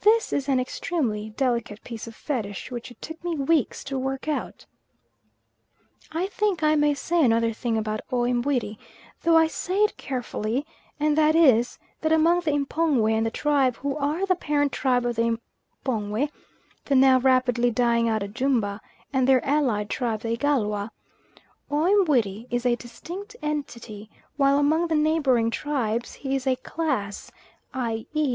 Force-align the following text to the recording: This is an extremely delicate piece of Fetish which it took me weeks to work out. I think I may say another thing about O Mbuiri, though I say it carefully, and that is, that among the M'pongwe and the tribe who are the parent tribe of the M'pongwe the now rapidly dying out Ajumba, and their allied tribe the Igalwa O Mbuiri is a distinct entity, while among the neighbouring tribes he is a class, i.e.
This 0.00 0.32
is 0.32 0.48
an 0.48 0.58
extremely 0.58 1.28
delicate 1.28 1.84
piece 1.84 2.06
of 2.06 2.14
Fetish 2.14 2.70
which 2.70 2.90
it 2.90 3.02
took 3.02 3.22
me 3.22 3.36
weeks 3.36 3.84
to 3.84 3.98
work 3.98 4.26
out. 4.26 4.64
I 6.10 6.28
think 6.28 6.62
I 6.62 6.74
may 6.74 6.94
say 6.94 7.22
another 7.22 7.52
thing 7.52 7.76
about 7.76 8.00
O 8.10 8.22
Mbuiri, 8.22 8.78
though 9.24 9.36
I 9.36 9.46
say 9.46 9.80
it 9.82 9.98
carefully, 9.98 10.64
and 10.98 11.18
that 11.18 11.34
is, 11.36 11.78
that 12.00 12.12
among 12.12 12.40
the 12.40 12.52
M'pongwe 12.52 13.12
and 13.12 13.26
the 13.26 13.30
tribe 13.30 13.76
who 13.76 13.94
are 13.98 14.24
the 14.24 14.34
parent 14.34 14.72
tribe 14.72 15.04
of 15.04 15.16
the 15.16 15.36
M'pongwe 15.84 16.30
the 16.86 16.94
now 16.94 17.18
rapidly 17.18 17.70
dying 17.70 18.08
out 18.08 18.22
Ajumba, 18.22 18.80
and 19.12 19.28
their 19.28 19.44
allied 19.44 19.90
tribe 19.90 20.20
the 20.20 20.30
Igalwa 20.34 20.88
O 21.70 22.04
Mbuiri 22.06 22.46
is 22.50 22.64
a 22.64 22.74
distinct 22.74 23.36
entity, 23.42 24.08
while 24.38 24.58
among 24.58 24.86
the 24.86 24.94
neighbouring 24.94 25.50
tribes 25.50 26.14
he 26.14 26.34
is 26.34 26.46
a 26.46 26.56
class, 26.56 27.30
i.e. 27.74 28.26